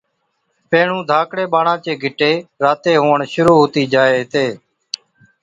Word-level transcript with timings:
پيهڻُون 0.69 1.01
ڌاڪڙان 1.09 1.51
ٻاڙان 1.53 1.77
چي 1.85 1.93
گِٽي 2.03 2.33
راتي 2.63 2.91
هُوَڻ 3.01 3.19
شرُوع 3.33 3.57
هُتِي 3.61 3.83
جائي 3.93 4.13
هِتي 4.19 4.45